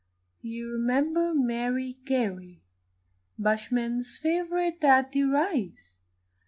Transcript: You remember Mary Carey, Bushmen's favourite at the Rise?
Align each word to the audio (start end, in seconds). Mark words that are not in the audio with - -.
You 0.41 0.67
remember 0.71 1.31
Mary 1.31 1.99
Carey, 2.07 2.63
Bushmen's 3.37 4.17
favourite 4.17 4.83
at 4.83 5.11
the 5.11 5.25
Rise? 5.25 5.99